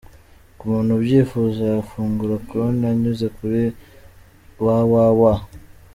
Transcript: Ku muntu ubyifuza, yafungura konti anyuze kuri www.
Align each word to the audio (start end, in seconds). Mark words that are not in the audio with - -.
Ku 0.57 0.63
muntu 0.71 0.91
ubyifuza, 0.95 1.61
yafungura 1.75 2.35
konti 2.47 2.83
anyuze 2.91 3.25
kuri 3.37 3.61
www. 4.63 5.21